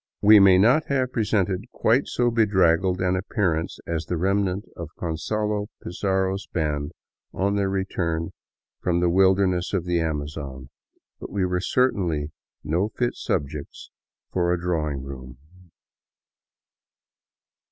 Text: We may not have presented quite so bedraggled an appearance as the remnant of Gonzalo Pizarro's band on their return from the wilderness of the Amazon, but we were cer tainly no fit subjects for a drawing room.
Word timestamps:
We 0.23 0.39
may 0.39 0.57
not 0.57 0.85
have 0.85 1.11
presented 1.11 1.69
quite 1.71 2.07
so 2.07 2.31
bedraggled 2.31 2.99
an 3.01 3.15
appearance 3.15 3.77
as 3.85 4.07
the 4.07 4.17
remnant 4.17 4.65
of 4.75 4.89
Gonzalo 4.99 5.67
Pizarro's 5.79 6.47
band 6.47 6.93
on 7.33 7.55
their 7.55 7.69
return 7.69 8.31
from 8.79 8.99
the 8.99 9.11
wilderness 9.11 9.73
of 9.73 9.85
the 9.85 9.99
Amazon, 9.99 10.69
but 11.19 11.29
we 11.29 11.45
were 11.45 11.59
cer 11.61 11.91
tainly 11.91 12.31
no 12.63 12.89
fit 12.89 13.13
subjects 13.13 13.91
for 14.33 14.51
a 14.51 14.59
drawing 14.59 15.03
room. 15.03 15.37